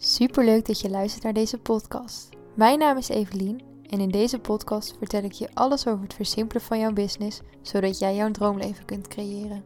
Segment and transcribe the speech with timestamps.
[0.00, 2.28] Superleuk dat je luistert naar deze podcast.
[2.54, 6.62] Mijn naam is Evelien en in deze podcast vertel ik je alles over het versimpelen
[6.62, 9.64] van jouw business, zodat jij jouw droomleven kunt creëren.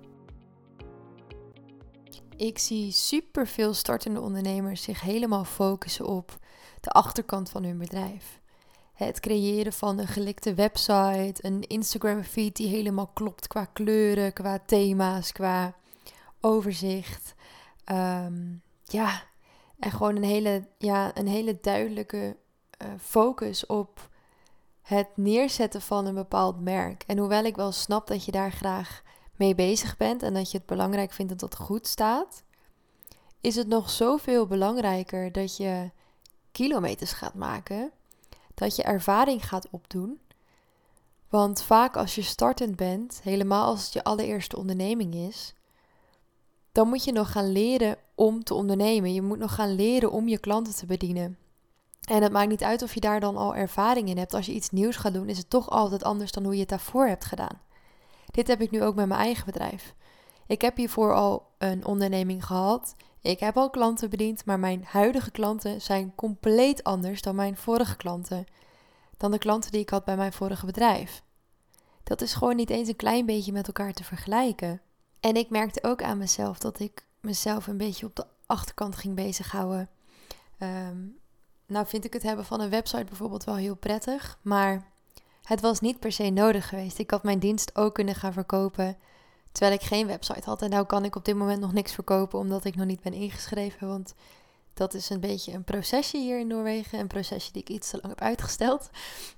[2.37, 6.39] Ik zie superveel startende ondernemers zich helemaal focussen op
[6.81, 8.41] de achterkant van hun bedrijf.
[8.93, 14.59] Het creëren van een gelikte website, een Instagram feed die helemaal klopt qua kleuren, qua
[14.67, 15.75] thema's, qua
[16.41, 17.35] overzicht.
[17.85, 18.55] Ehm,
[18.85, 19.23] ja,
[19.83, 22.37] en gewoon een hele, ja, een hele duidelijke
[22.83, 24.09] uh, focus op
[24.83, 27.05] het neerzetten van een bepaald merk.
[27.07, 29.03] En hoewel ik wel snap dat je daar graag
[29.37, 32.43] mee bezig bent en dat je het belangrijk vindt dat het goed staat,
[33.41, 35.91] is het nog zoveel belangrijker dat je
[36.53, 37.91] kilometers gaat maken,
[38.55, 40.21] dat je ervaring gaat opdoen.
[41.29, 45.55] Want vaak als je startend bent, helemaal als het je allereerste onderneming is,
[46.73, 49.15] dan moet je nog gaan leren om te ondernemen.
[49.15, 51.39] Je moet nog gaan leren om je klanten te bedienen.
[52.03, 54.35] En het maakt niet uit of je daar dan al ervaring in hebt.
[54.35, 56.69] Als je iets nieuws gaat doen, is het toch altijd anders dan hoe je het
[56.69, 57.61] daarvoor hebt gedaan.
[58.27, 59.95] Dit heb ik nu ook met mijn eigen bedrijf.
[60.47, 62.95] Ik heb hiervoor al een onderneming gehad.
[63.21, 67.97] Ik heb al klanten bediend, maar mijn huidige klanten zijn compleet anders dan mijn vorige
[67.97, 68.45] klanten.
[69.17, 71.23] Dan de klanten die ik had bij mijn vorige bedrijf.
[72.03, 74.81] Dat is gewoon niet eens een klein beetje met elkaar te vergelijken.
[75.21, 79.15] En ik merkte ook aan mezelf dat ik mezelf een beetje op de achterkant ging
[79.15, 79.89] bezighouden.
[80.59, 81.19] Um,
[81.67, 84.91] nou vind ik het hebben van een website bijvoorbeeld wel heel prettig, maar
[85.43, 86.99] het was niet per se nodig geweest.
[86.99, 88.97] Ik had mijn dienst ook kunnen gaan verkopen
[89.53, 90.63] terwijl ik geen website had.
[90.63, 93.13] En nou kan ik op dit moment nog niks verkopen omdat ik nog niet ben
[93.13, 94.15] ingeschreven, want
[94.75, 96.99] dat is een beetje een procesje hier in Noorwegen.
[96.99, 98.91] Een procesje die ik iets te lang heb uitgesteld.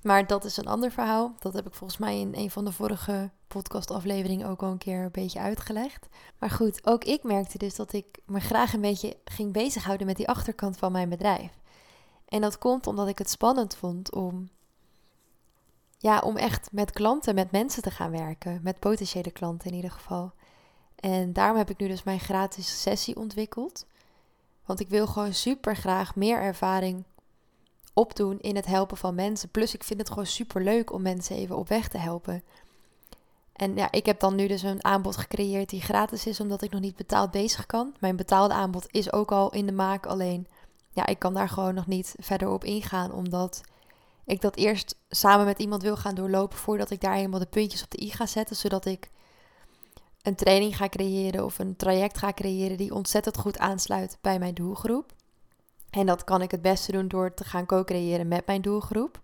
[0.03, 1.35] Maar dat is een ander verhaal.
[1.39, 5.03] Dat heb ik volgens mij in een van de vorige podcastafleveringen ook al een keer
[5.03, 6.09] een beetje uitgelegd.
[6.39, 10.17] Maar goed, ook ik merkte dus dat ik me graag een beetje ging bezighouden met
[10.17, 11.51] die achterkant van mijn bedrijf.
[12.29, 14.48] En dat komt omdat ik het spannend vond om,
[15.98, 18.61] ja, om echt met klanten, met mensen te gaan werken.
[18.63, 20.33] Met potentiële klanten in ieder geval.
[20.95, 23.87] En daarom heb ik nu dus mijn gratis sessie ontwikkeld.
[24.64, 27.05] Want ik wil gewoon super graag meer ervaring
[27.92, 29.48] opdoen in het helpen van mensen.
[29.48, 32.42] Plus ik vind het gewoon super leuk om mensen even op weg te helpen.
[33.52, 36.70] En ja, ik heb dan nu dus een aanbod gecreëerd die gratis is, omdat ik
[36.70, 37.95] nog niet betaald bezig kan.
[38.01, 40.47] Mijn betaalde aanbod is ook al in de maak, alleen
[40.91, 43.61] ja, ik kan daar gewoon nog niet verder op ingaan, omdat
[44.25, 47.83] ik dat eerst samen met iemand wil gaan doorlopen voordat ik daar helemaal de puntjes
[47.83, 49.11] op de i ga zetten, zodat ik
[50.24, 54.55] een training ga creëren of een traject ga creëren die ontzettend goed aansluit bij mijn
[54.55, 55.14] doelgroep.
[55.90, 59.23] En dat kan ik het beste doen door te gaan co-creëren met mijn doelgroep.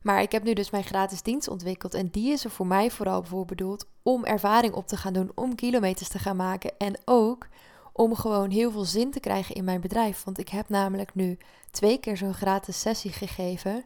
[0.00, 2.90] Maar ik heb nu dus mijn gratis dienst ontwikkeld en die is er voor mij
[2.90, 6.98] vooral voor bedoeld om ervaring op te gaan doen, om kilometers te gaan maken en
[7.04, 7.46] ook
[7.92, 10.24] om gewoon heel veel zin te krijgen in mijn bedrijf.
[10.24, 11.38] Want ik heb namelijk nu
[11.70, 13.84] twee keer zo'n gratis sessie gegeven.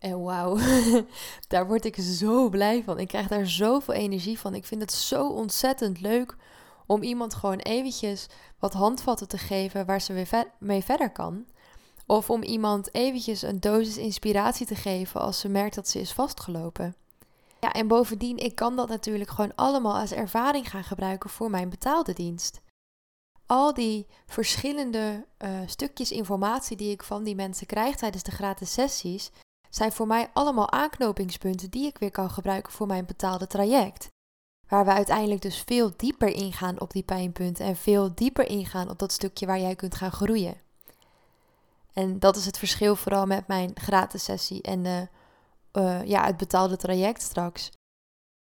[0.00, 0.58] En wauw,
[1.48, 2.98] daar word ik zo blij van.
[2.98, 4.54] Ik krijg daar zoveel energie van.
[4.54, 6.36] Ik vind het zo ontzettend leuk
[6.86, 8.26] om iemand gewoon eventjes
[8.58, 11.46] wat handvatten te geven waar ze weer mee verder kan.
[12.06, 16.12] Of om iemand eventjes een dosis inspiratie te geven als ze merkt dat ze is
[16.12, 16.94] vastgelopen.
[17.60, 21.68] Ja, en bovendien, ik kan dat natuurlijk gewoon allemaal als ervaring gaan gebruiken voor mijn
[21.68, 22.60] betaalde dienst.
[23.46, 28.72] Al die verschillende uh, stukjes informatie die ik van die mensen krijg tijdens de gratis
[28.72, 29.30] sessies,
[29.70, 34.08] zijn voor mij allemaal aanknopingspunten die ik weer kan gebruiken voor mijn betaalde traject.
[34.68, 38.98] Waar we uiteindelijk dus veel dieper ingaan op die pijnpunten en veel dieper ingaan op
[38.98, 40.60] dat stukje waar jij kunt gaan groeien.
[41.92, 45.08] En dat is het verschil vooral met mijn gratis sessie en de,
[45.72, 47.70] uh, ja, het betaalde traject straks.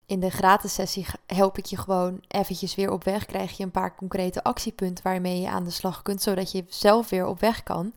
[0.06, 3.25] In de gratis sessie help ik je gewoon eventjes weer op weg.
[3.25, 7.09] Krijg je een paar concrete actiepunten waarmee je aan de slag kunt, zodat je zelf
[7.09, 7.94] weer op weg kan.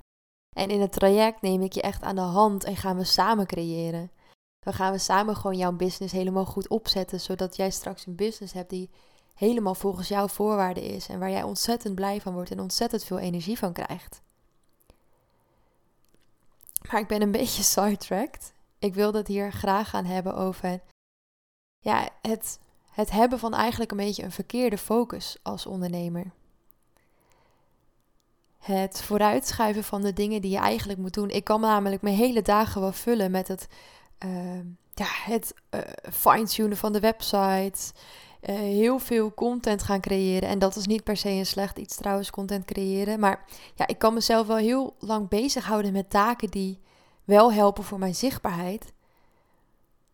[0.52, 3.46] En in het traject neem ik je echt aan de hand en gaan we samen
[3.46, 4.10] creëren.
[4.60, 8.52] Dan gaan we samen gewoon jouw business helemaal goed opzetten, zodat jij straks een business
[8.52, 8.91] hebt die
[9.34, 13.18] helemaal volgens jouw voorwaarden is en waar jij ontzettend blij van wordt en ontzettend veel
[13.18, 14.22] energie van krijgt.
[16.91, 18.53] Maar ik ben een beetje sidetracked.
[18.78, 20.80] Ik wil het hier graag gaan hebben over
[21.78, 22.59] ja, het,
[22.91, 26.32] het hebben van eigenlijk een beetje een verkeerde focus als ondernemer.
[28.62, 31.30] Het vooruitschuiven van de dingen die je eigenlijk moet doen.
[31.30, 33.68] Ik kan namelijk mijn hele dagen wel vullen met het,
[34.24, 34.60] uh,
[34.94, 35.80] ja, het uh,
[36.12, 37.92] fine-tunen van de website.
[38.42, 40.48] Uh, heel veel content gaan creëren.
[40.48, 43.20] En dat is niet per se een slecht iets trouwens, content creëren.
[43.20, 43.44] Maar
[43.74, 46.78] ja, ik kan mezelf wel heel lang bezighouden met taken die
[47.24, 48.92] wel helpen voor mijn zichtbaarheid.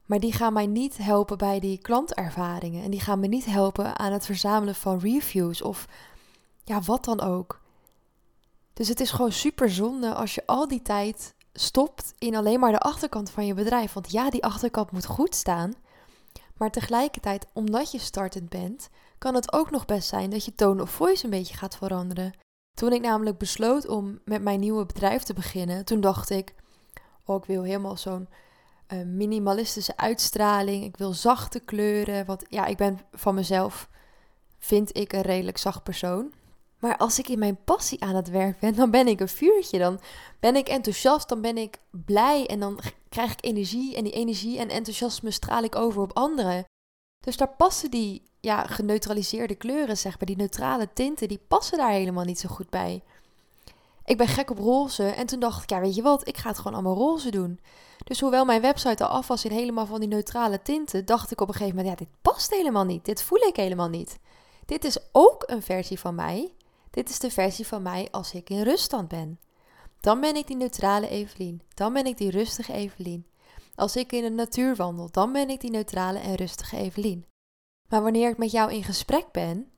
[0.07, 2.85] Maar die gaan mij niet helpen bij die klantervaringen.
[2.85, 5.87] En die gaan me niet helpen aan het verzamelen van reviews of
[6.65, 7.61] ja, wat dan ook.
[8.79, 12.73] Dus het is gewoon super zonde als je al die tijd stopt in alleen maar
[12.73, 13.93] de achterkant van je bedrijf.
[13.93, 15.75] Want ja, die achterkant moet goed staan.
[16.57, 18.89] Maar tegelijkertijd, omdat je startend bent,
[19.19, 22.33] kan het ook nog best zijn dat je tone of voice een beetje gaat veranderen.
[22.75, 26.55] Toen ik namelijk besloot om met mijn nieuwe bedrijf te beginnen, toen dacht ik,
[27.25, 28.29] oh, ik wil helemaal zo'n
[28.89, 30.85] uh, minimalistische uitstraling.
[30.85, 32.27] Ik wil zachte kleuren.
[32.27, 33.89] Want ja, ik ben van mezelf,
[34.59, 36.33] vind ik een redelijk zacht persoon.
[36.79, 39.79] Maar als ik in mijn passie aan het werk ben, dan ben ik een vuurtje.
[39.79, 40.01] Dan
[40.41, 43.97] ben ik enthousiast, dan ben ik blij en dan krijg ik energie.
[43.97, 46.65] En die energie en enthousiasme straal ik over op anderen.
[47.25, 51.91] Dus daar passen die ja, geneutraliseerde kleuren, zeg maar, die neutrale tinten, die passen daar
[51.91, 53.03] helemaal niet zo goed bij.
[54.05, 56.49] Ik ben gek op roze en toen dacht ik, ja, weet je wat, ik ga
[56.49, 57.61] het gewoon allemaal roze doen.
[58.05, 61.41] Dus hoewel mijn website al af was in helemaal van die neutrale tinten, dacht ik
[61.41, 63.05] op een gegeven moment, ja, dit past helemaal niet.
[63.05, 64.19] Dit voel ik helemaal niet.
[64.67, 66.53] Dit is ook een versie van mij.
[66.99, 69.41] Dit is de versie van mij als ik in ruststand ben.
[70.01, 71.63] Dan ben ik die neutrale Evelien.
[71.75, 73.27] Dan ben ik die rustige Evelien.
[73.75, 77.27] Als ik in de natuur wandel, dan ben ik die neutrale en rustige Evelien.
[77.89, 79.71] Maar wanneer ik met jou in gesprek ben,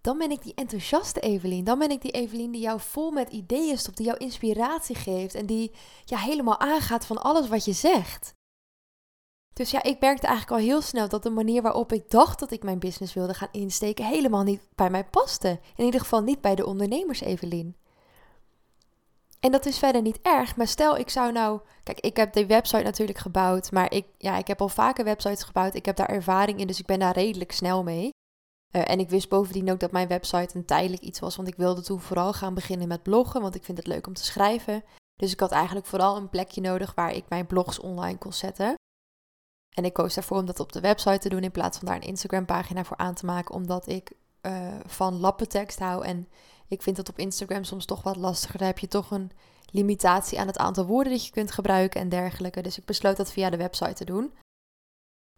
[0.00, 1.64] dan ben ik die enthousiaste Evelien.
[1.64, 5.34] Dan ben ik die Evelien die jou vol met ideeën stopt, die jou inspiratie geeft
[5.34, 5.70] en die
[6.04, 8.32] ja, helemaal aangaat van alles wat je zegt.
[9.54, 12.50] Dus ja, ik merkte eigenlijk al heel snel dat de manier waarop ik dacht dat
[12.50, 15.60] ik mijn business wilde gaan insteken helemaal niet bij mij paste.
[15.76, 17.76] In ieder geval niet bij de ondernemers Evelien.
[19.40, 21.60] En dat is verder niet erg, maar stel ik zou nou...
[21.82, 25.42] Kijk, ik heb de website natuurlijk gebouwd, maar ik, ja, ik heb al vaker websites
[25.42, 25.74] gebouwd.
[25.74, 28.10] Ik heb daar ervaring in, dus ik ben daar redelijk snel mee.
[28.76, 31.56] Uh, en ik wist bovendien ook dat mijn website een tijdelijk iets was, want ik
[31.56, 34.84] wilde toen vooral gaan beginnen met bloggen, want ik vind het leuk om te schrijven.
[35.16, 38.74] Dus ik had eigenlijk vooral een plekje nodig waar ik mijn blogs online kon zetten.
[39.74, 41.96] En ik koos daarvoor om dat op de website te doen in plaats van daar
[41.96, 44.12] een Instagram pagina voor aan te maken, omdat ik
[44.42, 46.28] uh, van lappentekst hou en
[46.68, 48.58] ik vind dat op Instagram soms toch wat lastiger.
[48.58, 49.30] Daar heb je toch een
[49.70, 52.60] limitatie aan het aantal woorden dat je kunt gebruiken en dergelijke.
[52.60, 54.32] Dus ik besloot dat via de website te doen.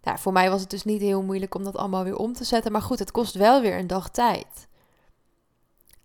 [0.02, 2.44] Nou, voor mij was het dus niet heel moeilijk om dat allemaal weer om te
[2.44, 2.72] zetten.
[2.72, 4.68] Maar goed, het kost wel weer een dag tijd.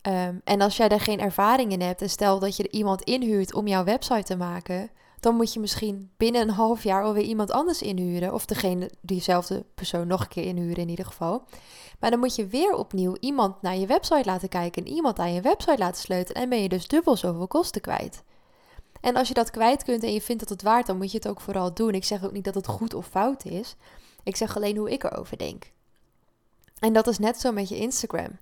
[0.01, 3.54] Ehm, en als jij daar geen ervaring in hebt en stel dat je iemand inhuurt
[3.54, 4.89] om jouw website te maken,
[5.22, 8.34] dan moet je misschien binnen een half jaar alweer iemand anders inhuren.
[8.34, 11.44] Of degene, diezelfde persoon nog een keer inhuren in ieder geval.
[12.00, 15.34] Maar dan moet je weer opnieuw iemand naar je website laten kijken en iemand aan
[15.34, 16.42] je website laten sleutelen.
[16.42, 18.24] En ben je dus dubbel zoveel kosten kwijt.
[19.02, 21.18] En als je dat kwijt kunt en je vindt dat het waard, dan moet je
[21.18, 21.94] het ook vooral doen.
[21.94, 23.76] Ik zeg ook niet dat het goed of fout is.
[24.24, 25.72] Ik zeg alleen hoe ik erover denk.
[26.80, 28.38] En dat is net zo met je Instagram.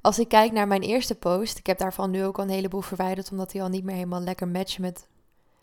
[0.00, 2.80] Als ik kijk naar mijn eerste post, ik heb daarvan nu ook al een heleboel
[2.80, 5.06] verwijderd, omdat die al niet meer helemaal lekker matchen met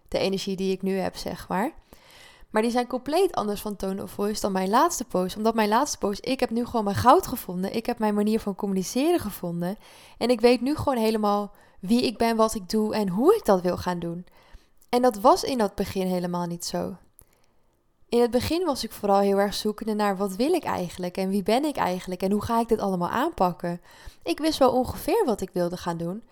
[0.10, 1.72] de energie die ik nu heb, zeg maar.
[2.50, 5.38] Maar die zijn compleet anders van tone of voice dan mijn laatste post.
[5.38, 7.76] Omdat mijn laatste post, ik heb nu gewoon mijn goud gevonden.
[7.76, 9.78] Ik heb mijn manier van communiceren gevonden.
[10.18, 13.46] En ik weet nu gewoon helemaal wie ik ben, wat ik doe en hoe ik
[13.46, 14.26] dat wil gaan doen.
[14.90, 16.96] En dat was in dat begin helemaal niet zo.
[18.10, 21.30] In het begin was ik vooral heel erg zoekende naar wat wil ik eigenlijk en
[21.30, 23.82] wie ben ik eigenlijk en hoe ga ik dit allemaal aanpakken.
[24.24, 26.24] Ik wist wel ongeveer wat ik wilde gaan doen,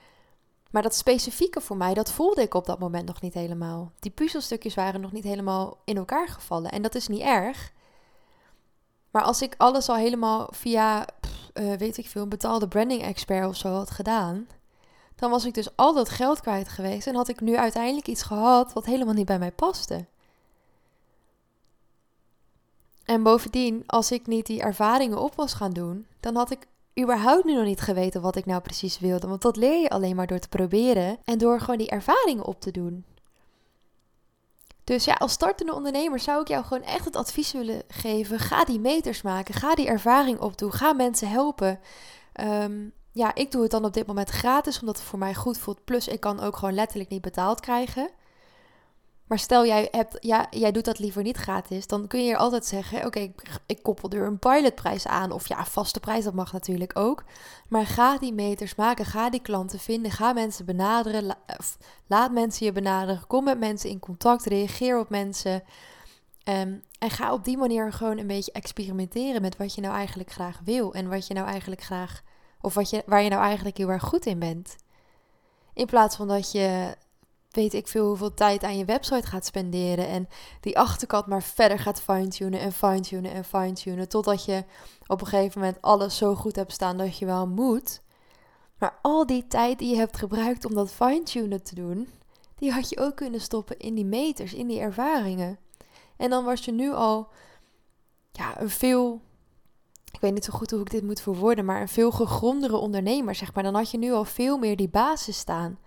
[0.72, 3.92] maar dat specifieke voor mij, dat voelde ik op dat moment nog niet helemaal.
[4.00, 6.72] Die puzzelstukjes waren nog niet helemaal in elkaar gevallen.
[6.72, 7.72] En dat is niet erg.
[9.12, 11.08] Maar als ik alles al helemaal via,
[11.54, 14.48] uh, weet ik veel, een betaalde branding expert of zo had gedaan,
[15.16, 18.24] dan was ik dus al dat geld kwijt geweest en had ik nu uiteindelijk iets
[18.24, 20.06] gehad wat helemaal niet bij mij paste.
[23.06, 26.68] En bovendien, als ik niet die ervaringen op was gaan doen, dan had ik
[27.00, 29.28] überhaupt nu nog niet geweten wat ik nou precies wilde.
[29.28, 32.62] Want dat leer je alleen maar door te proberen en door gewoon die ervaringen op
[32.62, 33.06] te doen.
[34.84, 38.40] Dus ja, als startende ondernemer zou ik jou gewoon echt het advies willen geven.
[38.40, 39.54] Ga die meters maken.
[39.54, 40.74] Ga die ervaring opdoen.
[40.74, 41.80] Ga mensen helpen.
[42.34, 45.58] Ehm, ja, ik doe het dan op dit moment gratis, omdat het voor mij goed
[45.58, 45.86] voelt.
[45.86, 48.10] Plus, ik kan ook gewoon letterlijk niet betaald krijgen.
[49.28, 52.38] Maar stel jij, hebt, ja, jij doet dat liever niet gratis, dan kun je er
[52.38, 53.32] altijd zeggen: Oké,
[53.66, 55.32] ik, koppel er een pilotprijs aan.
[55.32, 57.24] Of ja, vaste prijs, dat mag natuurlijk ook.
[57.70, 61.38] Maar ga die meters maken, ga die klanten vinden, ga mensen benaderen.
[62.08, 65.64] laat mensen je benaderen, kom met mensen in contact, reageer op mensen.
[66.44, 70.32] Um, en ga op die manier gewoon een beetje experimenteren met wat je nou eigenlijk
[70.32, 70.94] graag wil.
[70.94, 72.24] En wat je nou eigenlijk graag,
[72.62, 74.76] of wat je, waar je nou eigenlijk heel erg goed in bent.
[75.74, 76.96] In plaats van dat je
[77.58, 80.08] weet ik veel hoeveel tijd aan je website gaat spenderen.
[80.08, 80.28] En
[80.62, 84.10] die achterkant maar verder gaat fine-tunen en fine-tunen en fine-tunen.
[84.10, 84.64] Totdat je
[85.08, 88.02] op een gegeven moment alles zo goed hebt staan dat je wel moet.
[88.80, 92.10] Maar al die tijd die je hebt gebruikt om dat fine-tunen te doen,
[92.56, 95.60] die had je ook kunnen stoppen in die meters, in die ervaringen.
[96.18, 97.28] En dan was je nu al
[98.32, 99.22] ja, een veel,
[100.12, 103.36] ik weet niet zo goed hoe ik dit moet verwoorden, maar een veel gegrondere ondernemer,
[103.36, 103.64] zeg maar.
[103.64, 105.80] Dan had je nu al veel meer die basis staan.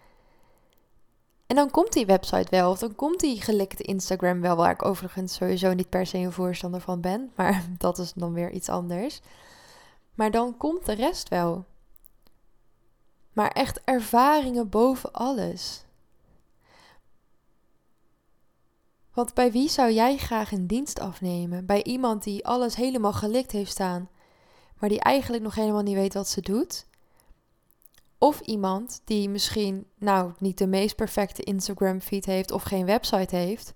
[1.50, 4.85] En dan komt die website wel, of dan komt die gelikte Instagram wel, waar ik
[4.85, 8.69] overigens sowieso niet per se een voorstander van ben, maar dat is dan weer iets
[8.69, 9.21] anders.
[10.14, 11.64] Maar dan komt de rest wel.
[13.33, 15.85] Maar echt ervaringen boven alles.
[19.14, 21.66] Want bij wie zou jij graag een dienst afnemen?
[21.66, 24.09] Bij iemand die alles helemaal gelikt heeft staan,
[24.78, 26.87] maar die eigenlijk nog helemaal niet weet wat ze doet?
[28.23, 33.75] Of iemand die misschien, nou, niet de meest perfecte Instagram-feed heeft of geen website heeft,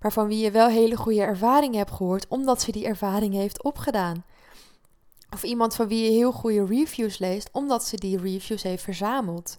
[0.00, 3.62] maar van wie je wel hele goede ervaringen hebt gehoord, omdat ze die ervaring heeft
[3.62, 4.24] opgedaan.
[5.30, 9.58] Of iemand van wie je heel goede reviews leest, omdat ze die reviews heeft verzameld.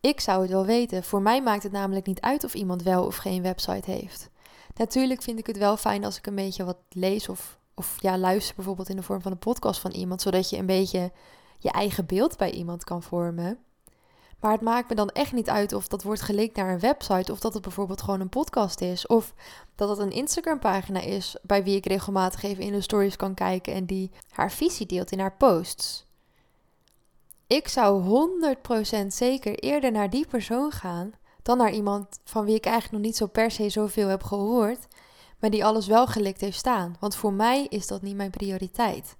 [0.00, 1.04] Ik zou het wel weten.
[1.04, 4.30] Voor mij maakt het namelijk niet uit of iemand wel of geen website heeft.
[4.74, 8.18] Natuurlijk vind ik het wel fijn als ik een beetje wat lees of, of ja,
[8.18, 11.12] luister bijvoorbeeld in de vorm van een podcast van iemand, zodat je een beetje
[11.58, 13.58] je eigen beeld bij iemand kan vormen.
[14.40, 17.32] Maar het maakt me dan echt niet uit of dat wordt gelinkt naar een website
[17.32, 19.34] of dat het bijvoorbeeld gewoon een podcast is of
[19.74, 23.34] dat het een Instagram pagina is bij wie ik regelmatig even in de stories kan
[23.34, 26.06] kijken en die haar visie deelt in haar posts.
[27.46, 28.02] Ik zou
[29.02, 31.12] 100% zeker eerder naar die persoon gaan
[31.42, 34.86] dan naar iemand van wie ik eigenlijk nog niet zo per se zoveel heb gehoord,
[35.38, 36.96] maar die alles wel gelikt heeft staan.
[37.00, 39.16] Want voor mij is dat niet mijn prioriteit.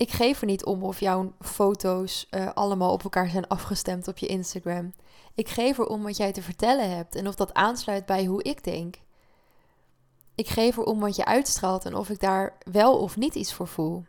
[0.00, 4.18] Ik geef er niet om of jouw foto's uh, allemaal op elkaar zijn afgestemd op
[4.18, 4.92] je Instagram.
[5.34, 8.42] Ik geef er om wat jij te vertellen hebt en of dat aansluit bij hoe
[8.42, 8.96] ik denk.
[10.34, 13.54] Ik geef er om wat je uitstraalt en of ik daar wel of niet iets
[13.54, 14.04] voor voel.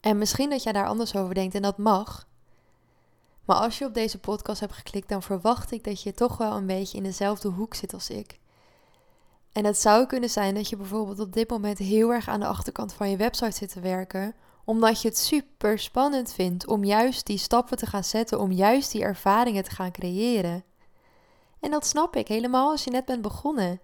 [0.00, 2.28] En misschien dat jij daar anders over denkt en dat mag.
[3.44, 6.56] Maar als je op deze podcast hebt geklikt, dan verwacht ik dat je toch wel
[6.56, 8.38] een beetje in dezelfde hoek zit als ik.
[9.58, 12.46] En het zou kunnen zijn dat je bijvoorbeeld op dit moment heel erg aan de
[12.46, 14.34] achterkant van je website zit te werken,
[14.64, 18.92] omdat je het super spannend vindt om juist die stappen te gaan zetten, om juist
[18.92, 20.64] die ervaringen te gaan creëren.
[21.60, 23.80] En dat snap ik helemaal als je net bent begonnen.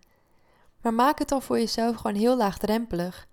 [0.83, 3.29] Maar maak het dan voor jezelf gewoon heel laagdrempelig.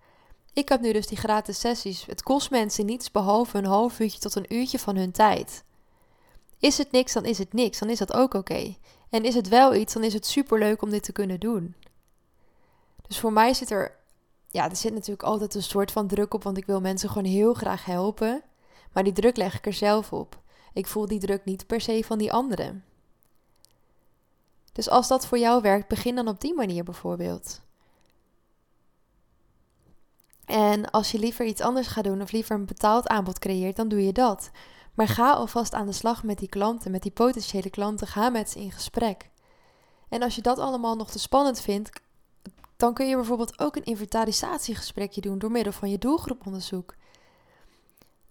[0.54, 2.06] Ik heb nu dus die gratis sessies.
[2.06, 5.64] Het kost mensen niets behalve een half uurtje tot een uurtje van hun tijd.
[6.60, 7.80] Is het niks, dan is het niks.
[7.80, 8.76] Dan is dat ook oké.
[9.10, 11.76] En is het wel iets, dan is het super leuk om dit te kunnen doen.
[13.12, 13.96] Dus voor mij zit er,
[14.48, 17.32] ja, er zit natuurlijk altijd een soort van druk op, want ik wil mensen gewoon
[17.32, 18.44] heel graag helpen.
[18.92, 20.42] Maar die druk leg ik er zelf op.
[20.74, 22.84] Ik voel die druk niet per se van die anderen.
[24.72, 27.62] Dus als dat voor jou werkt, begin dan op die manier bijvoorbeeld.
[30.46, 33.88] En als je liever iets anders gaat doen of liever een betaald aanbod creëert, dan
[33.88, 34.52] doe je dat.
[34.94, 38.08] Maar ga alvast aan de slag met die klanten, met die potentiële klanten.
[38.08, 39.30] Ga met ze in gesprek.
[40.10, 41.90] En als je dat allemaal nog te spannend vindt,
[42.82, 46.96] dan kun je bijvoorbeeld ook een inventarisatiegesprekje doen door middel van je doelgroeponderzoek.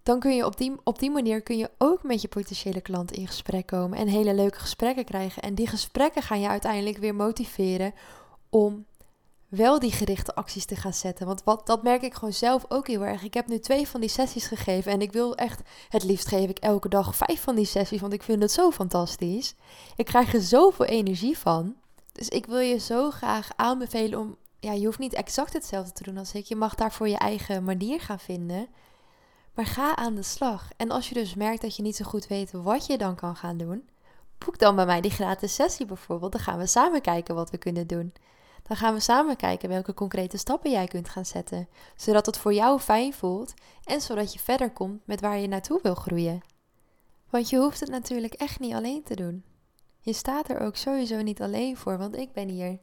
[0.03, 3.11] Dan kun je op die, op die manier kun je ook met je potentiële klant
[3.11, 5.41] in gesprek komen en hele leuke gesprekken krijgen.
[5.41, 7.93] En die gesprekken gaan je uiteindelijk weer motiveren
[8.49, 8.85] om
[9.47, 11.25] wel die gerichte acties te gaan zetten.
[11.25, 13.23] Want wat, dat merk ik gewoon zelf ook heel erg.
[13.23, 16.49] Ik heb nu twee van die sessies gegeven en ik wil echt, het liefst geef
[16.49, 19.55] ik elke dag vijf van die sessies, want ik vind het zo fantastisch.
[19.95, 21.75] Ik krijg er zoveel energie van.
[22.11, 26.03] Dus ik wil je zo graag aanbevelen om, ja, je hoeft niet exact hetzelfde te
[26.03, 26.45] doen als ik.
[26.45, 28.67] Je mag daarvoor je eigen manier gaan vinden.
[29.53, 30.69] Maar ga aan de slag.
[30.77, 33.35] En als je dus merkt dat je niet zo goed weet wat je dan kan
[33.35, 33.89] gaan doen,
[34.37, 36.31] boek dan bij mij die gratis sessie bijvoorbeeld.
[36.31, 38.13] Dan gaan we samen kijken wat we kunnen doen.
[38.63, 42.53] Dan gaan we samen kijken welke concrete stappen jij kunt gaan zetten, zodat het voor
[42.53, 43.53] jou fijn voelt
[43.83, 46.41] en zodat je verder komt met waar je naartoe wil groeien.
[47.29, 49.43] Want je hoeft het natuurlijk echt niet alleen te doen.
[49.99, 52.79] Je staat er ook sowieso niet alleen voor, want ik ben hier.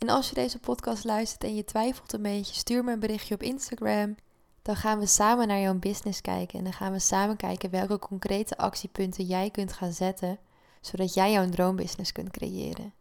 [0.00, 3.34] En als je deze podcast luistert en je twijfelt een beetje, stuur me een berichtje
[3.34, 4.14] op Instagram.
[4.62, 7.98] Dan gaan we samen naar jouw business kijken en dan gaan we samen kijken welke
[7.98, 10.38] concrete actiepunten jij kunt gaan zetten,
[10.80, 12.92] zodat jij jouw droombusiness kunt creëren.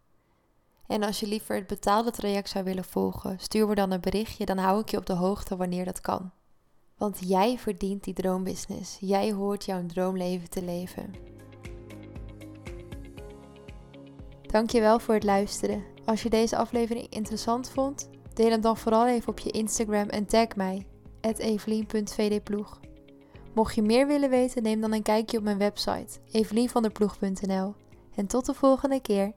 [0.88, 4.46] En als je liever het betaalde traject zou willen volgen, stuur me dan een berichtje,
[4.46, 6.32] dan hou ik je op de hoogte wanneer dat kan.
[6.98, 8.98] Want jij verdient die droombusiness.
[9.00, 11.14] Jij hoort jouw droomleven te leven.
[14.42, 15.98] Dankjewel voor het luisteren.
[16.10, 20.26] Als je deze aflevering interessant vond, deel hem dan vooral even op je Instagram en
[20.26, 20.86] tag mij,
[21.22, 22.80] evelien.vdploeg.
[23.54, 27.74] Mocht je meer willen weten, neem dan een kijkje op mijn website, evelienvanderploeg.nl.
[28.16, 29.34] En tot de volgende keer.